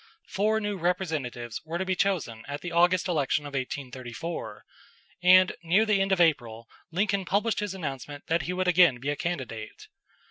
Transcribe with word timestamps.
Four 0.29 0.59
new 0.59 0.77
representatives 0.79 1.61
were 1.63 1.77
to 1.77 1.85
be 1.85 1.95
chosen 1.95 2.43
at 2.47 2.61
the 2.61 2.71
August 2.71 3.07
election 3.07 3.45
of 3.45 3.49
1834, 3.53 4.63
and 5.21 5.51
near 5.61 5.85
the 5.85 6.01
end 6.01 6.11
of 6.11 6.19
April 6.19 6.67
Lincoln 6.91 7.23
published 7.23 7.59
his 7.59 7.75
announcement 7.75 8.25
that 8.25 8.41
he 8.41 8.53
would 8.53 8.67
again 8.67 8.99
be 8.99 9.09
a 9.09 9.15
candidate. 9.15 9.85